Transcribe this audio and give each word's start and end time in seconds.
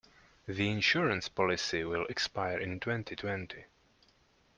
The 0.47 0.67
insurance 0.67 1.29
policy 1.29 1.83
will 1.83 2.07
expire 2.07 2.57
in 2.57 2.79
twenty-twenty. 2.79 3.65